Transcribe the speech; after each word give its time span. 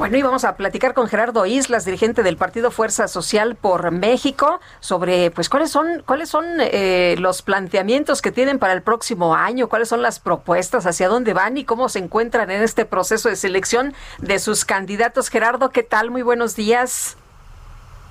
Bueno, 0.00 0.16
y 0.16 0.22
vamos 0.22 0.44
a 0.44 0.56
platicar 0.56 0.94
con 0.94 1.08
Gerardo 1.08 1.44
Islas, 1.44 1.84
dirigente 1.84 2.22
del 2.22 2.38
Partido 2.38 2.70
Fuerza 2.70 3.06
Social 3.06 3.54
por 3.54 3.90
México, 3.90 4.58
sobre 4.80 5.30
pues 5.30 5.50
cuáles 5.50 5.70
son 5.70 6.02
cuáles 6.06 6.30
son 6.30 6.46
eh, 6.58 7.16
los 7.18 7.42
planteamientos 7.42 8.22
que 8.22 8.32
tienen 8.32 8.58
para 8.58 8.72
el 8.72 8.80
próximo 8.80 9.34
año, 9.34 9.68
cuáles 9.68 9.90
son 9.90 10.00
las 10.00 10.18
propuestas, 10.18 10.86
hacia 10.86 11.10
dónde 11.10 11.34
van 11.34 11.58
y 11.58 11.66
cómo 11.66 11.90
se 11.90 11.98
encuentran 11.98 12.50
en 12.50 12.62
este 12.62 12.86
proceso 12.86 13.28
de 13.28 13.36
selección 13.36 13.92
de 14.16 14.38
sus 14.38 14.64
candidatos. 14.64 15.28
Gerardo, 15.28 15.68
¿qué 15.68 15.82
tal? 15.82 16.10
Muy 16.10 16.22
buenos 16.22 16.56
días. 16.56 17.18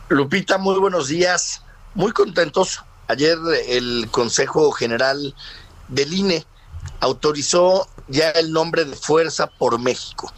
Lupita, 0.09 0.59
muy 0.59 0.77
buenos 0.77 1.07
días. 1.07 1.63
Muy 1.95 2.11
contentos. 2.11 2.83
Ayer 3.07 3.35
el 3.67 4.09
Consejo 4.11 4.71
General 4.73 5.33
del 5.87 6.13
INE 6.13 6.45
autorizó 6.99 7.87
ya 8.09 8.29
el 8.31 8.51
nombre 8.51 8.85
de 8.85 8.95
Fuerza 8.95 9.47
por 9.47 9.79
México. 9.79 10.31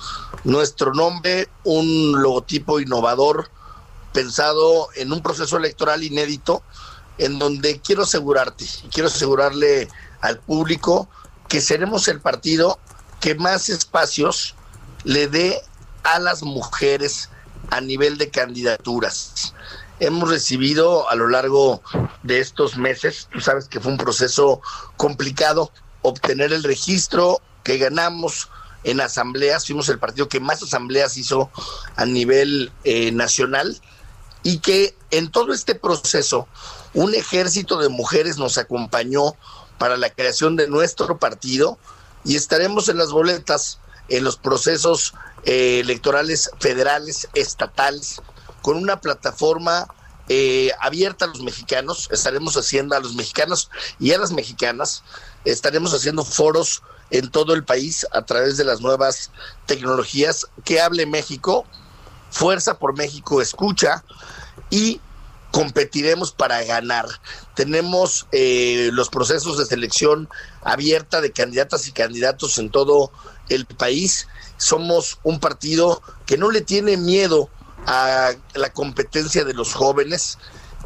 Nuestro 0.43 0.93
nombre, 0.93 1.48
un 1.63 2.21
logotipo 2.21 2.80
innovador 2.80 3.49
pensado 4.13 4.89
en 4.95 5.11
un 5.11 5.21
proceso 5.21 5.57
electoral 5.57 6.03
inédito, 6.03 6.63
en 7.17 7.39
donde 7.39 7.80
quiero 7.80 8.03
asegurarte, 8.03 8.66
quiero 8.91 9.07
asegurarle 9.07 9.88
al 10.22 10.39
público 10.39 11.08
que 11.47 11.61
seremos 11.61 12.08
el 12.08 12.19
partido 12.19 12.80
que 13.19 13.36
más 13.36 13.69
espacios 13.69 14.55
le 15.03 15.27
dé 15.27 15.61
a 16.03 16.19
las 16.19 16.44
mujeres 16.44 17.30
a 17.69 17.80
nivel 17.81 18.17
de 18.17 18.30
candidaturas. 18.30 19.53
Hemos 19.99 20.30
recibido 20.30 21.09
a 21.09 21.16
lo 21.16 21.30
largo 21.30 21.81
de 22.23 22.39
estos 22.39 22.75
meses, 22.75 23.27
tú 23.31 23.39
sabes 23.39 23.67
que 23.67 23.80
fue 23.80 23.92
un 23.92 23.97
proceso 23.97 24.61
complicado, 24.97 25.72
obtener 26.02 26.52
el 26.53 26.64
registro 26.64 27.39
que 27.64 27.78
ganamos 27.78 28.50
en 28.84 29.00
asambleas, 29.00 29.66
fuimos 29.66 29.90
el 29.90 30.00
partido 30.00 30.28
que 30.28 30.40
más 30.40 30.64
asambleas 30.64 31.17
hizo 31.17 31.52
a 31.95 32.06
nivel 32.06 32.72
eh, 32.84 33.12
nacional 33.12 33.80
y 34.44 34.58
que 34.58 34.95
en 35.12 35.30
todo 35.30 35.54
este 35.54 35.76
proceso 35.76 36.48
un 36.94 37.14
ejército 37.14 37.78
de 37.78 37.89
mujeres 37.89 38.38
nos 38.38 38.58
acompañó 38.58 39.36
para 39.78 39.98
la 39.98 40.09
creación 40.09 40.56
de 40.56 40.67
nuestro 40.67 41.20
partido 41.20 41.78
y 42.23 42.36
estaremos 42.36 42.89
en 42.89 42.98
las 42.98 43.12
boletas 43.12 43.80
en 44.09 44.23
los 44.23 44.38
procesos 44.38 45.14
eh, 45.45 45.80
electorales 45.80 46.52
federales, 46.59 47.30
estatales, 47.34 48.22
con 48.62 48.78
una 48.78 49.00
plataforma 49.00 49.88
eh, 50.28 50.72
abierta 50.80 51.26
a 51.26 51.28
los 51.30 51.42
mexicanos, 51.42 52.09
estaremos 52.12 52.56
haciendo 52.58 52.95
a 52.95 53.00
los 53.00 53.16
mexicanos 53.16 53.70
y 54.00 54.12
a 54.12 54.17
las 54.17 54.32
mexicanas, 54.32 55.04
estaremos 55.45 55.94
haciendo 55.94 56.23
foros 56.23 56.84
en 57.12 57.30
todo 57.30 57.54
el 57.54 57.64
país 57.64 58.08
a 58.12 58.23
través 58.23 58.58
de 58.58 58.64
las 58.64 58.81
nuevas 58.81 59.31
tecnologías 59.67 60.48
que 60.64 60.81
hable 60.81 61.06
México, 61.06 61.66
Fuerza 62.31 62.80
por 62.80 62.98
México 62.98 63.42
escucha 63.42 64.04
y 64.70 65.02
competiremos 65.52 66.32
para 66.32 66.64
ganar. 66.64 67.06
Tenemos 67.56 68.26
eh, 68.32 68.89
los 68.94 69.09
procesos 69.09 69.58
de 69.58 69.66
selección 69.66 70.30
abierta 70.64 71.20
de 71.20 71.34
candidatas 71.34 71.88
y 71.88 71.92
candidatos 71.92 72.58
en 72.58 72.70
todo 72.70 73.12
el 73.50 73.66
país. 73.66 74.30
Somos 74.55 75.20
un 75.23 75.42
partido 75.42 76.02
que 76.26 76.38
no 76.38 76.52
le 76.52 76.61
tiene 76.61 76.95
miedo 76.95 77.50
a 77.86 78.32
la 78.54 78.71
competencia 78.71 79.44
de 79.44 79.54
los 79.54 79.73
jóvenes, 79.73 80.38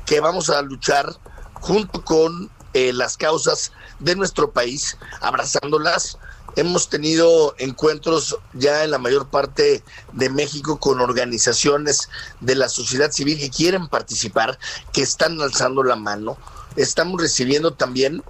que 0.07 0.19
vamos 0.19 0.49
a 0.49 0.63
luchar 0.63 1.15
junto 1.53 2.03
con 2.03 2.49
eh, 2.75 2.91
las 2.91 3.15
causas 3.15 3.71
de 3.99 4.17
nuestro 4.17 4.51
país, 4.51 4.97
abrazándolas. 5.21 6.17
Hemos 6.57 6.89
tenido 6.89 7.55
encuentros 7.57 8.37
ya 8.51 8.83
en 8.83 8.91
la 8.91 8.97
mayor 8.97 9.29
parte 9.29 9.81
de 10.11 10.29
México 10.29 10.77
con 10.77 10.99
organizaciones 10.99 12.09
de 12.41 12.55
la 12.55 12.67
sociedad 12.67 13.11
civil 13.11 13.39
que 13.39 13.49
quieren 13.49 13.87
participar, 13.87 14.59
que 14.91 15.03
están 15.03 15.39
alzando 15.39 15.83
la 15.83 15.95
mano. 15.95 16.37
Estamos 16.75 17.21
recibiendo 17.21 17.71
también, 17.71 18.21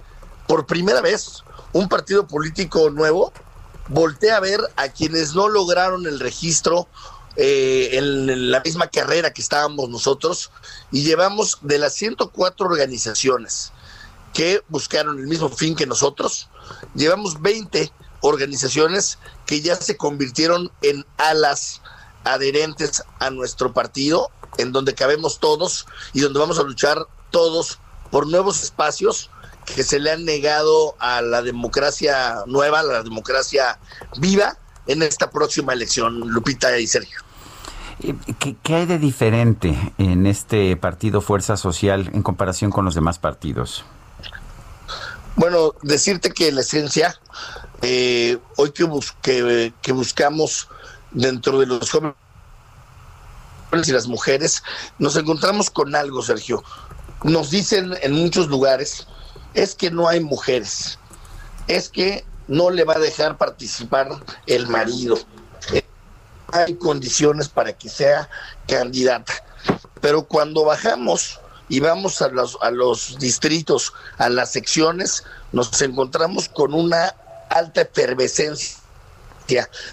por 0.46 0.66
primera 0.66 1.00
vez, 1.00 1.42
un 1.72 1.88
partido 1.88 2.28
político 2.28 2.88
nuevo. 2.90 3.32
Voltea 3.88 4.36
a 4.36 4.40
ver 4.40 4.60
a 4.76 4.90
quienes 4.90 5.34
no 5.34 5.48
lograron 5.48 6.06
el 6.06 6.20
registro 6.20 6.86
eh, 7.34 7.90
en 7.94 8.52
la 8.52 8.60
misma 8.60 8.86
carrera 8.86 9.32
que 9.32 9.42
estábamos 9.42 9.88
nosotros 9.88 10.52
y 10.92 11.02
llevamos 11.02 11.58
de 11.62 11.78
las 11.78 11.94
104 11.94 12.64
organizaciones 12.64 13.72
que 14.36 14.62
buscaron 14.68 15.18
el 15.18 15.26
mismo 15.26 15.48
fin 15.48 15.74
que 15.74 15.86
nosotros, 15.86 16.50
llevamos 16.94 17.40
20 17.40 17.90
organizaciones 18.20 19.18
que 19.46 19.62
ya 19.62 19.76
se 19.76 19.96
convirtieron 19.96 20.70
en 20.82 21.06
alas 21.16 21.80
adherentes 22.22 23.02
a 23.18 23.30
nuestro 23.30 23.72
partido, 23.72 24.30
en 24.58 24.72
donde 24.72 24.94
cabemos 24.94 25.40
todos 25.40 25.86
y 26.12 26.20
donde 26.20 26.38
vamos 26.38 26.58
a 26.58 26.64
luchar 26.64 27.06
todos 27.30 27.78
por 28.10 28.26
nuevos 28.26 28.62
espacios 28.62 29.30
que 29.64 29.82
se 29.82 29.98
le 29.98 30.10
han 30.10 30.26
negado 30.26 30.96
a 30.98 31.22
la 31.22 31.40
democracia 31.40 32.42
nueva, 32.46 32.80
a 32.80 32.82
la 32.82 33.02
democracia 33.02 33.78
viva 34.18 34.58
en 34.86 35.02
esta 35.02 35.30
próxima 35.30 35.72
elección, 35.72 36.20
Lupita 36.28 36.78
y 36.78 36.86
Sergio. 36.86 37.20
Eh, 38.00 38.14
¿Qué, 38.62 38.74
hay 38.74 38.84
de 38.84 38.98
diferente 38.98 39.94
en 39.96 40.26
este 40.26 40.76
partido 40.76 41.22
Fuerza 41.22 41.56
Social 41.56 42.10
en 42.12 42.22
comparación 42.22 42.70
con 42.70 42.84
los 42.84 42.94
demás 42.94 43.18
partidos? 43.18 43.86
Bueno, 45.36 45.74
decirte 45.82 46.30
que 46.30 46.50
la 46.50 46.62
esencia, 46.62 47.20
eh, 47.82 48.38
hoy 48.56 48.72
que, 48.72 49.72
que 49.82 49.92
buscamos 49.92 50.68
dentro 51.10 51.60
de 51.60 51.66
los 51.66 51.90
jóvenes 51.90 52.14
y 53.86 53.92
las 53.92 54.06
mujeres, 54.06 54.62
nos 54.98 55.14
encontramos 55.16 55.70
con 55.70 55.94
algo, 55.94 56.22
Sergio. 56.22 56.64
Nos 57.22 57.50
dicen 57.50 57.94
en 58.00 58.12
muchos 58.12 58.48
lugares, 58.48 59.06
es 59.52 59.74
que 59.74 59.90
no 59.90 60.08
hay 60.08 60.20
mujeres, 60.20 60.98
es 61.68 61.90
que 61.90 62.24
no 62.48 62.70
le 62.70 62.84
va 62.84 62.94
a 62.94 62.98
dejar 62.98 63.36
participar 63.36 64.08
el 64.46 64.66
marido, 64.68 65.18
hay 66.52 66.76
condiciones 66.76 67.50
para 67.50 67.76
que 67.76 67.90
sea 67.90 68.30
candidata. 68.66 69.34
Pero 70.00 70.22
cuando 70.26 70.64
bajamos 70.64 71.40
y 71.68 71.80
vamos 71.80 72.22
a 72.22 72.28
los, 72.28 72.56
a 72.60 72.70
los 72.70 73.18
distritos, 73.18 73.92
a 74.18 74.28
las 74.28 74.52
secciones, 74.52 75.24
nos 75.52 75.80
encontramos 75.82 76.48
con 76.48 76.74
una 76.74 77.14
alta 77.50 77.82
efervescencia 77.82 78.76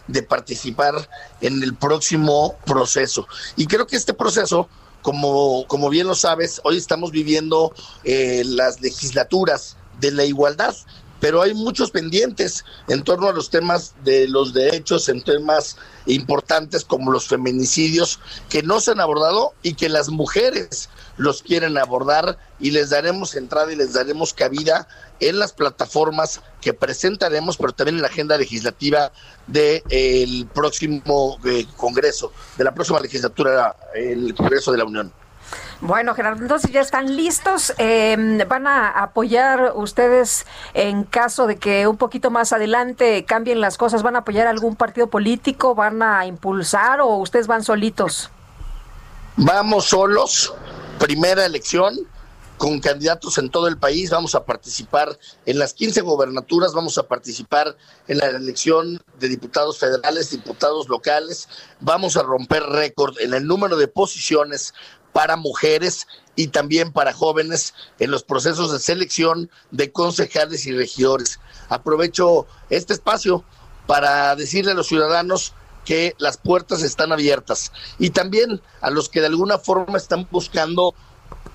de 0.07 0.23
participar 0.23 1.07
en 1.41 1.61
el 1.63 1.75
próximo 1.75 2.57
proceso. 2.65 3.27
Y 3.55 3.67
creo 3.67 3.87
que 3.87 3.95
este 3.95 4.13
proceso, 4.13 4.67
como, 5.01 5.65
como 5.67 5.89
bien 5.89 6.07
lo 6.07 6.15
sabes, 6.15 6.59
hoy 6.63 6.77
estamos 6.77 7.11
viviendo 7.11 7.73
eh, 8.03 8.43
las 8.45 8.81
legislaturas 8.81 9.77
de 9.99 10.11
la 10.11 10.25
igualdad 10.25 10.75
pero 11.23 11.41
hay 11.41 11.53
muchos 11.53 11.89
pendientes 11.89 12.65
en 12.89 13.01
torno 13.01 13.29
a 13.29 13.31
los 13.31 13.49
temas 13.49 13.95
de 14.03 14.27
los 14.27 14.53
derechos, 14.53 15.07
en 15.07 15.23
temas 15.23 15.77
importantes 16.05 16.83
como 16.83 17.13
los 17.13 17.29
feminicidios 17.29 18.19
que 18.49 18.61
no 18.61 18.81
se 18.81 18.91
han 18.91 18.99
abordado 18.99 19.53
y 19.61 19.75
que 19.75 19.87
las 19.87 20.09
mujeres 20.09 20.89
los 21.15 21.41
quieren 21.41 21.77
abordar 21.77 22.37
y 22.59 22.71
les 22.71 22.89
daremos 22.89 23.37
entrada 23.37 23.71
y 23.71 23.77
les 23.77 23.93
daremos 23.93 24.33
cabida 24.33 24.85
en 25.21 25.39
las 25.39 25.53
plataformas 25.53 26.41
que 26.59 26.73
presentaremos, 26.73 27.55
pero 27.55 27.71
también 27.71 27.95
en 27.95 28.01
la 28.01 28.09
agenda 28.09 28.37
legislativa 28.37 29.13
del 29.47 30.45
próximo 30.53 31.37
eh, 31.45 31.65
Congreso, 31.77 32.33
de 32.57 32.65
la 32.65 32.73
próxima 32.73 32.99
legislatura, 32.99 33.77
el 33.95 34.35
Congreso 34.35 34.73
de 34.73 34.77
la 34.77 34.83
Unión. 34.83 35.22
Bueno, 35.85 36.15
Gerardo, 36.15 36.41
entonces 36.41 36.71
ya 36.71 36.79
están 36.79 37.13
listos. 37.17 37.73
Em, 37.77 38.37
¿Van 38.47 38.67
a 38.67 38.87
apoyar 39.03 39.73
ustedes 39.75 40.45
en 40.73 41.03
caso 41.03 41.45
de 41.45 41.57
que 41.57 41.87
un 41.87 41.97
poquito 41.97 42.31
más 42.31 42.53
adelante 42.53 43.25
cambien 43.25 43.59
las 43.59 43.77
cosas? 43.77 44.01
¿Van 44.01 44.15
a 44.15 44.19
apoyar 44.19 44.47
algún 44.47 44.77
partido 44.77 45.07
político? 45.07 45.75
¿Van 45.75 46.01
a 46.01 46.25
impulsar 46.25 47.01
o 47.01 47.17
ustedes 47.17 47.47
van 47.47 47.65
solitos? 47.65 48.29
Vamos 49.35 49.89
solos. 49.89 50.53
Primera 50.99 51.45
elección 51.45 51.99
con 52.57 52.79
candidatos 52.79 53.37
en 53.37 53.49
todo 53.49 53.67
el 53.67 53.77
país. 53.77 54.09
Vamos 54.09 54.35
a 54.35 54.45
participar 54.45 55.19
en 55.45 55.59
las 55.59 55.73
15 55.73 55.99
gobernaturas, 55.99 56.71
vamos 56.71 56.97
a 56.97 57.03
participar 57.03 57.75
en 58.07 58.19
la 58.19 58.27
elección 58.27 59.03
de 59.19 59.27
diputados 59.27 59.79
federales, 59.79 60.31
diputados 60.31 60.87
locales. 60.87 61.49
Vamos 61.81 62.15
a 62.15 62.23
romper 62.23 62.63
récord 62.63 63.19
en 63.19 63.33
el 63.33 63.45
número 63.45 63.75
de 63.75 63.89
posiciones 63.89 64.73
para 65.13 65.35
mujeres 65.37 66.07
y 66.35 66.47
también 66.47 66.91
para 66.91 67.13
jóvenes 67.13 67.73
en 67.99 68.11
los 68.11 68.23
procesos 68.23 68.71
de 68.71 68.79
selección 68.79 69.49
de 69.71 69.91
concejales 69.91 70.65
y 70.65 70.73
regidores. 70.73 71.39
Aprovecho 71.69 72.47
este 72.69 72.93
espacio 72.93 73.43
para 73.87 74.35
decirle 74.35 74.71
a 74.71 74.75
los 74.75 74.87
ciudadanos 74.87 75.53
que 75.85 76.15
las 76.17 76.37
puertas 76.37 76.81
están 76.81 77.11
abiertas 77.11 77.71
y 77.99 78.09
también 78.09 78.61
a 78.81 78.89
los 78.89 79.09
que 79.09 79.19
de 79.19 79.27
alguna 79.27 79.59
forma 79.59 79.97
están 79.97 80.27
buscando 80.31 80.95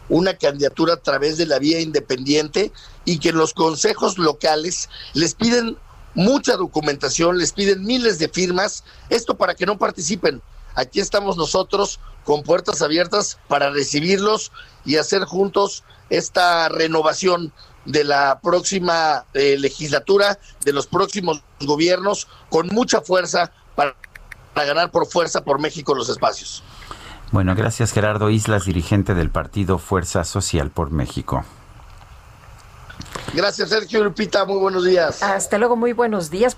una 0.08 0.34
candidatura 0.34 0.94
a 0.94 1.00
través 1.00 1.36
de 1.36 1.46
la 1.46 1.58
vía 1.58 1.80
independiente 1.80 2.72
y 3.04 3.18
que 3.18 3.32
los 3.32 3.54
consejos 3.54 4.18
locales 4.18 4.88
les 5.14 5.34
piden 5.34 5.76
mucha 6.14 6.56
documentación, 6.56 7.38
les 7.38 7.52
piden 7.52 7.84
miles 7.84 8.18
de 8.18 8.28
firmas, 8.28 8.84
esto 9.10 9.36
para 9.36 9.54
que 9.54 9.66
no 9.66 9.78
participen. 9.78 10.42
Aquí 10.74 11.00
estamos 11.00 11.36
nosotros 11.36 12.00
con 12.24 12.42
puertas 12.42 12.82
abiertas 12.82 13.38
para 13.48 13.70
recibirlos 13.70 14.52
y 14.84 14.96
hacer 14.96 15.24
juntos 15.24 15.84
esta 16.10 16.68
renovación 16.68 17.52
de 17.84 18.04
la 18.04 18.40
próxima 18.42 19.24
eh, 19.32 19.56
legislatura, 19.58 20.38
de 20.64 20.72
los 20.72 20.86
próximos 20.86 21.42
gobiernos, 21.60 22.28
con 22.50 22.68
mucha 22.68 23.00
fuerza 23.00 23.50
para, 23.74 23.96
para 24.52 24.66
ganar 24.66 24.90
por 24.90 25.06
fuerza 25.06 25.42
por 25.42 25.58
México 25.58 25.94
los 25.94 26.08
espacios. 26.10 26.62
Bueno, 27.30 27.54
gracias 27.54 27.92
Gerardo 27.92 28.30
Islas, 28.30 28.64
dirigente 28.64 29.14
del 29.14 29.30
partido 29.30 29.78
Fuerza 29.78 30.24
Social 30.24 30.70
por 30.70 30.90
México. 30.90 31.44
Gracias 33.34 33.68
Sergio 33.70 34.04
Lupita, 34.04 34.44
muy 34.44 34.58
buenos 34.58 34.84
días. 34.84 35.22
Hasta 35.22 35.58
luego, 35.58 35.76
muy 35.76 35.92
buenos 35.92 36.30
días. 36.30 36.57